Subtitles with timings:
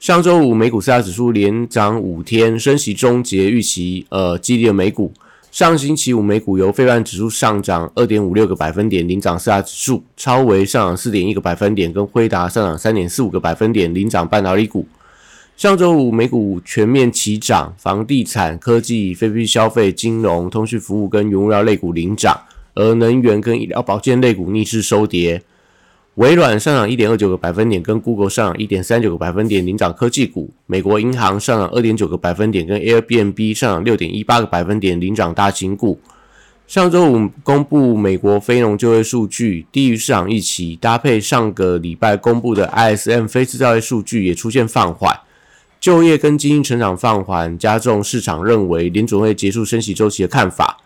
[0.00, 5.12] 上周五美股四大指数连涨五天，升息终结预期，呃，激励了美股。
[5.52, 14.86] 上星期五美股由非半指数上涨二点五六个百分点，领涨四大指数；超微上涨四点一个百分点，跟辉达上涨三点四五个百分点，领涨半导体股。
[15.58, 22.40] 上周五美股全面齐涨，房地产、科技、非必消费、金融、通讯服务跟原物料类股领涨。
[22.74, 25.42] 而能源跟医疗保健类股逆势收跌，
[26.16, 30.50] 微软上涨一点二九个百分点，跟 Google 上涨一点三九个百分点领涨科技股。
[30.66, 36.00] 美国银行上涨二点九个百分点，跟 Airbnb 上涨六点一八个百分点领涨大型股。
[36.66, 45.20] 上周五公布美国非农就业数据低于市场预期，搭配上个礼拜公布的 ISM 非制造业数据也出现放缓，
[45.80, 50.79] 就业跟经济成长放缓，加重市场认为联准会结束升息周期的看法。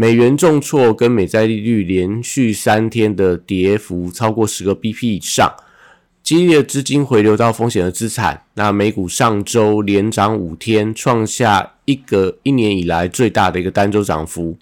[0.00, 5.52] 美元重挫，跟美债利率连续三天的跌幅超过十个 BP 以上，
[6.22, 8.44] 激烈的资金回流到风险的资产。
[8.54, 14.56] 那美股上周连涨五天，创下一个一年以来最大的一个单周涨幅。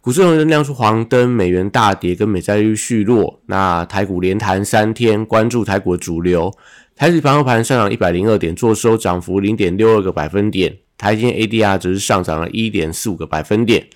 [0.00, 3.38] 股市仍然亮出黄灯，美元大跌，跟美债利率续落。
[3.46, 6.52] 那台股连弹三天，关注台股的主流。
[6.96, 10.76] 台指盘后盘上涨一百零二点，做收涨幅零点六二个百分点。
[10.98, 13.86] 台积 ADR 则是上涨了一点四五个百分点。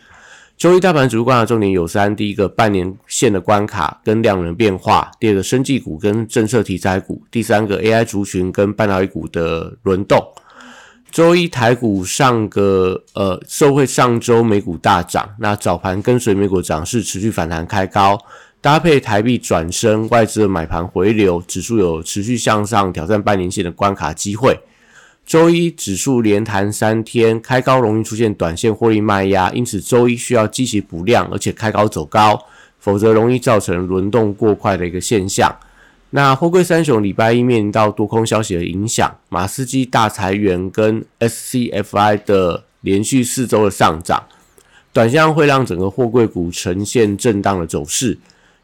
[0.58, 10.20] 周一大盘主观的重点有三：第一个半年线的关卡跟量能变化；第二个生技股跟政策题材股；第三个 AI 族群跟半导体股的轮动。
[11.12, 18.18] 周一台股上个呃受惠上周美股大涨，那早盘跟随美股涨势持续反弹开高，
[18.60, 24.58] 搭配台币转升，外资的买盘回流，指数有持续向上挑战半年线的关卡机会。
[25.28, 32.46] 周一指数连弹三天，开高容易出现短线获利卖压，因此周一需要积极补量，而且开高走高，
[32.78, 35.54] 否则容易造成轮动过快的一个现象。
[36.08, 44.24] 那货柜三雄礼拜一面临到多空消息的影响，马斯基大裁员跟 SCFI 的连续四周的上涨，
[44.94, 48.16] 短线会让整个货柜股呈现震荡的走势。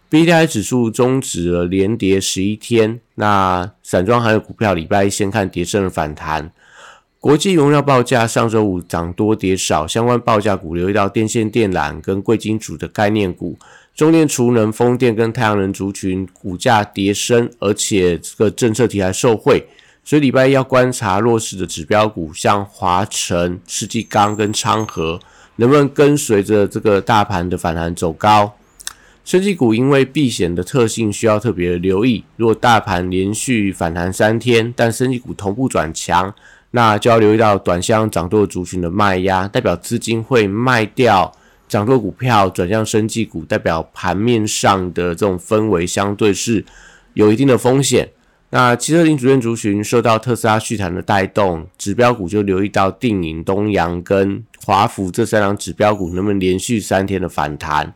[0.08, 6.52] B D I 指数终止了连跌十一天，那散装还有股票礼拜一先看跌升的反弹。
[7.18, 13.58] 国际原料报价上周五涨多跌少，相关报价股留意到电线电缆跟贵金属的概念股，
[13.94, 19.66] 中电储能、风电跟太阳能族群股价跌升，而且这个政策题材受惠，
[20.04, 25.18] 所以礼拜一要观察弱势的指标股，像华晨、世纪钢跟昌河，
[25.56, 28.54] 能不能跟随着这个大盘的反弹走高。
[29.24, 32.22] 升级股因为避险的特性需要特别留意。
[32.36, 36.32] 如果大盘连续反弹三天，但升级股同步转强，
[36.72, 41.32] 那就要留意到短向涨多族群的卖压，代表资金会卖掉
[41.66, 46.62] 涨多股票，转向升级股，代表盘面上的这种氛围相对是
[47.14, 48.10] 有一定的风险。
[48.50, 57.94] 那汽车零组件族群受到特斯拉续谈的带动，指标股就留意到定影、东阳跟华孚这三档指标股能不能连续三天的反弹。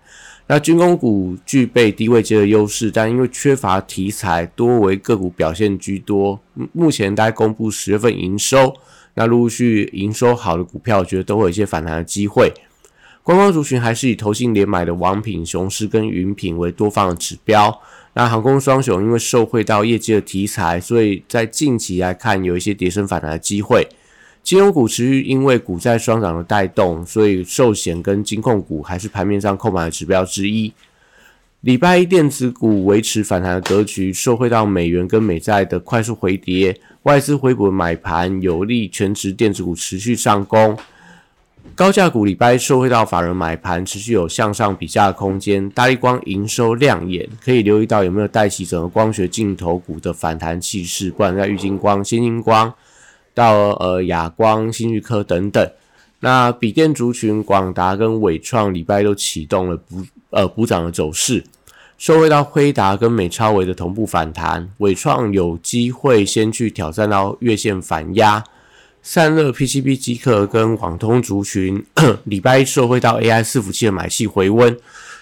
[0.51, 6.41] 那军工股具备低位阶的优势，但因为缺乏题材，多为个股表现居多。
[6.73, 8.75] 目前大概公布十月份营收，
[9.13, 12.51] 那陆续营收好的股票，我觉得都会有一些反弹的机会。
[13.23, 17.79] 观光族群还是以投信连买的王品、雄狮跟云品为多方的指标。
[18.15, 23.87] 那航空双雄因为受惠到业绩的题材，所以在近期来看有一些跌升反弹的机会。
[24.49, 30.73] 金融股持续因为股债双涨的带动，所以寿险跟金控股还是盘面上购买的指标之一。
[31.61, 40.79] 礼拜一电子股维持反弹的格局，受惠到美元跟美债的快速回跌，外资回补买盘有利全职电子股持续上攻。
[41.75, 45.69] 高价股礼拜一受惠到法人买盘，持续有向上比价的空间。
[45.69, 52.73] 大力光营收亮眼，可以留意到有没有带起整个光学镜头股的反弹气势，不管在玉金光、先金光。
[53.39, 55.71] 到呃亚光、新日科等等，
[56.19, 61.45] 那笔电族群广达跟伟创礼拜都启动了补呃补涨的走势，
[61.97, 68.43] 受惠到辉达跟美超维的同步反弹，伟创有机会先去挑战到月线反压，
[69.03, 71.85] 散热 PCB 机壳跟网通族群
[72.25, 74.77] 礼拜一受惠到 AI 伺服器的买气回温，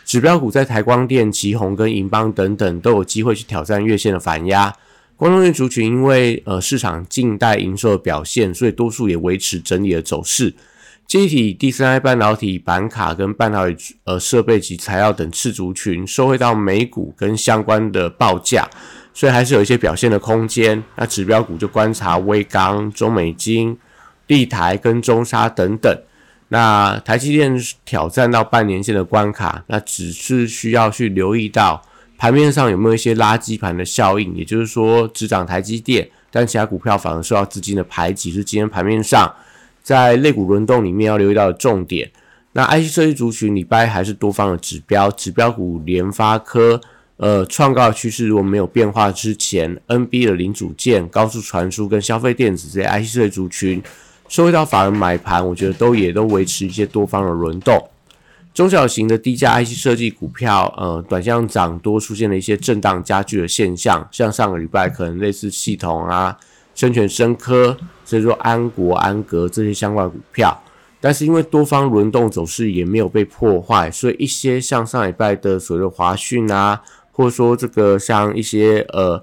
[0.07, 4.75] 指标股在台光电、旗宏跟银邦等等都有机会去挑战月线的反压。
[5.17, 10.55] 光通讯族群因为呃市场近代营收的表现，所以多数也维持整理的走势。
[11.07, 18.69] 机体、第三代半导体、板卡跟半导体呃设备及材料等次族群，收回到美股跟相关的报价，
[19.15, 20.83] 所以还是有一些表现的空间。
[20.97, 23.79] 那指标股就观察微钢、中美金、
[24.27, 25.97] 立台跟中沙等等。
[26.49, 31.81] 那台积电挑战到半年线的关卡，那只是需要去留意到
[32.19, 39.35] 盘面上有没有一些垃圾盘的效应，也就是说只涨台积电，但其他股票反而受到资金的排挤，是今天盘面上。
[39.83, 42.11] 在类股轮动里面要留意到的重点，
[42.55, 46.81] 那 IC 设计族群礼拜还是多方的指标，指标股联发科，
[47.19, 53.81] 呃，创高趋势如果没有变化之前，NB 的零组件、高速传输跟消费电子这些 IC 设计族群，
[54.29, 57.81] 收回到法人买盘，我觉得都也都维持一些多方的轮动。
[58.57, 66.35] 中小型的低价 IC 设计股票，呃，短向涨多出现了一些震荡加剧的现象，像上个礼拜可能类似系统啊。
[66.75, 70.59] 生全生科，所以说安国、安格这些相关股票，
[71.01, 76.83] 但是因为多方轮动走势也没有被破坏，所以一些像上礼拜的所谓的华讯啊，
[77.13, 79.23] 或者说这个像一些呃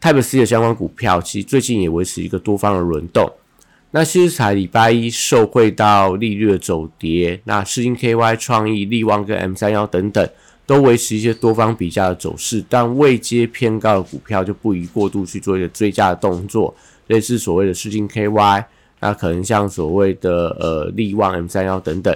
[0.00, 3.30] Type C 的相关股票，其实最近也维持一个多方的轮动。
[3.96, 10.28] 那其实才礼拜一受惠到利率的走跌，那世金 KY 创意、利旺跟 M 三幺等等。
[10.66, 16.74] 都维持一些多方比价的走势，但未接偏高的股票就不宜过度去做一个追加的动作，
[17.06, 18.64] 类似所谓的世金 KY，
[18.98, 22.12] 那可能像所谓的呃利旺 M 三幺等等，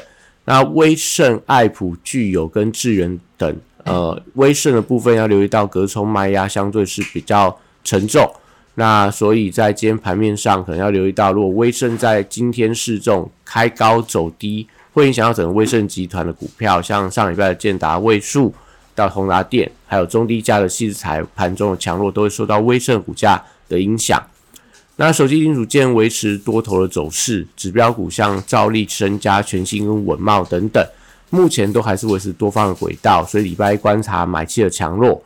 [0.47, 8.29] 那威盛、爱普、具有跟智源等，呃威盛的部分要留意到隔冲卖压相对是比较沉重，
[8.75, 14.67] 那所以在今天盘面上可能要留意到，如果威盛在今天市重开高走低。
[14.93, 18.53] 会影响到整个威盛集团的股票，像上礼拜的建达、位数
[18.93, 24.21] 到宏达电，还有中低价的细材盘中的强弱，都会受到威盛股价的影响。
[24.97, 30.85] 那手机零组件维持多头的走势，指标股像兆利、升家、全新跟稳茂等等，
[31.31, 35.23] 目前都还是维持多方的轨道，所以礼拜一观察买气的强弱。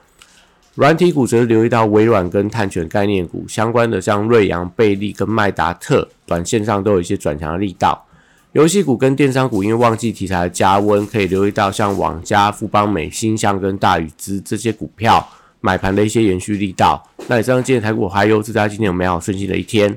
[0.74, 8.04] 软体股则是留意到微软跟碳权概念股相关的，像瑞阳、贝利跟麦达特，短线上都有一些转强的力道。
[8.50, 15.24] 游戏股跟电商股因为旺季题材的加温，可以留意到像网加、富邦美、新象跟大宇资这些股票
[15.60, 17.00] 买盘的一些延续力道。
[17.28, 19.96] 那以上今天台股还有祝大家今天有美好顺心的一天。